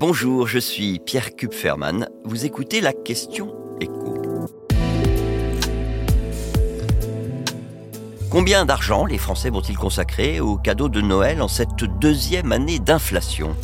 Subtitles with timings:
[0.00, 2.08] Bonjour, je suis Pierre Kupferman.
[2.24, 4.46] Vous écoutez la question écho.
[8.30, 13.54] Combien d'argent les Français vont-ils consacrer aux cadeaux de Noël en cette deuxième année d'inflation?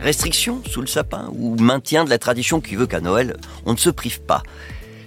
[0.00, 3.78] Restriction sous le sapin ou maintien de la tradition qui veut qu'à Noël, on ne
[3.78, 4.42] se prive pas?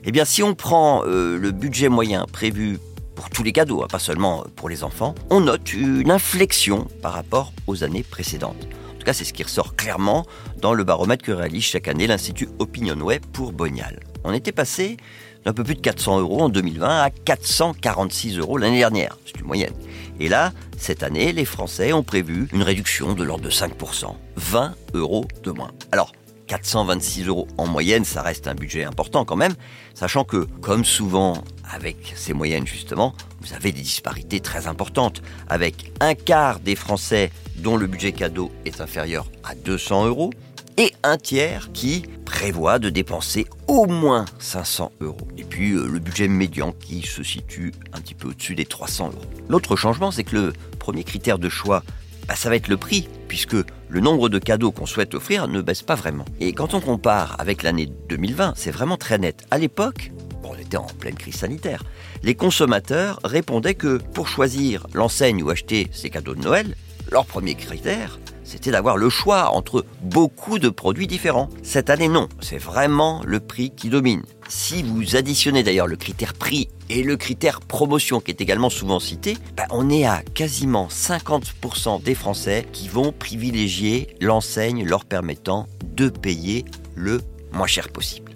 [0.05, 2.79] Eh bien, si on prend euh, le budget moyen prévu
[3.15, 7.11] pour tous les cadeaux, hein, pas seulement pour les enfants, on note une inflexion par
[7.11, 8.65] rapport aux années précédentes.
[8.99, 10.25] Tout cas, c'est ce qui ressort clairement
[10.61, 13.99] dans le baromètre que réalise chaque année l'Institut Opinionway pour Bonial.
[14.23, 14.97] On était passé
[15.45, 19.17] d'un peu plus de 400 euros en 2020 à 446 euros l'année dernière.
[19.25, 19.73] C'est une moyenne.
[20.19, 24.15] Et là, cette année, les Français ont prévu une réduction de l'ordre de 5%.
[24.35, 25.71] 20 euros de moins.
[25.93, 26.11] Alors,
[26.49, 29.53] 426 euros en moyenne, ça reste un budget important quand même,
[29.93, 35.93] sachant que, comme souvent avec ces moyennes justement, vous avez des disparités très importantes, avec
[35.99, 40.31] un quart des Français dont le budget cadeau est inférieur à 200 euros,
[40.77, 45.27] et un tiers qui prévoit de dépenser au moins 500 euros.
[45.37, 49.07] Et puis euh, le budget médian qui se situe un petit peu au-dessus des 300
[49.07, 49.25] euros.
[49.49, 51.83] L'autre changement, c'est que le premier critère de choix,
[52.29, 55.63] bah, ça va être le prix, puisque le nombre de cadeaux qu'on souhaite offrir ne
[55.63, 56.25] baisse pas vraiment.
[56.39, 59.47] Et quand on compare avec l'année 2020, c'est vraiment très net.
[59.49, 60.11] À l'époque,
[60.43, 61.83] on était en pleine crise sanitaire,
[62.21, 66.75] les consommateurs répondaient que pour choisir l'enseigne ou acheter ces cadeaux de Noël,
[67.11, 71.49] leur premier critère, c'était d'avoir le choix entre beaucoup de produits différents.
[71.61, 74.23] Cette année, non, c'est vraiment le prix qui domine.
[74.47, 78.99] Si vous additionnez d'ailleurs le critère prix et le critère promotion qui est également souvent
[78.99, 85.67] cité, bah, on est à quasiment 50% des Français qui vont privilégier l'enseigne leur permettant
[85.85, 88.31] de payer le moins cher possible.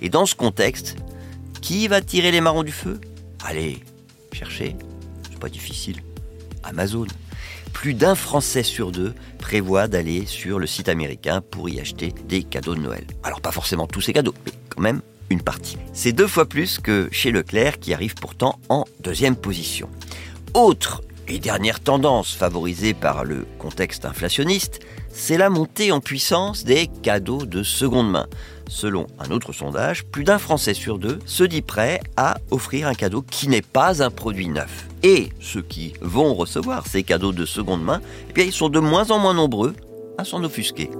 [0.00, 0.96] Et dans ce contexte,
[1.60, 3.00] qui va tirer les marrons du feu?
[3.44, 3.78] Allez,
[4.32, 4.74] cherchez,
[5.30, 6.02] c'est pas difficile.
[6.64, 7.06] Amazon
[7.72, 12.42] plus d'un Français sur deux prévoit d'aller sur le site américain pour y acheter des
[12.42, 13.04] cadeaux de Noël.
[13.22, 15.78] Alors pas forcément tous ces cadeaux, mais quand même une partie.
[15.92, 19.88] C'est deux fois plus que chez Leclerc qui arrive pourtant en deuxième position.
[20.54, 26.88] Autre et dernière tendance favorisée par le contexte inflationniste, c'est la montée en puissance des
[27.02, 28.26] cadeaux de seconde main.
[28.68, 32.94] Selon un autre sondage, plus d'un Français sur deux se dit prêt à offrir un
[32.94, 34.86] cadeau qui n'est pas un produit neuf.
[35.02, 38.78] Et ceux qui vont recevoir ces cadeaux de seconde main, eh bien, ils sont de
[38.78, 39.74] moins en moins nombreux
[40.18, 40.90] à s'en offusquer.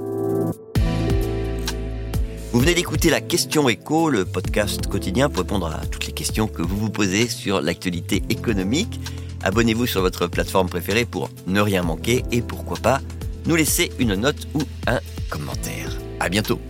[2.53, 6.49] Vous venez d'écouter la question écho, le podcast quotidien pour répondre à toutes les questions
[6.49, 9.01] que vous vous posez sur l'actualité économique.
[9.43, 13.01] Abonnez-vous sur votre plateforme préférée pour ne rien manquer et pourquoi pas
[13.47, 15.97] nous laisser une note ou un commentaire.
[16.21, 16.61] À bientôt.